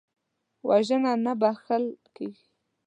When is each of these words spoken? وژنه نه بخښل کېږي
وژنه 0.67 1.11
نه 1.25 1.33
بخښل 1.41 1.83
کېږي 2.15 2.47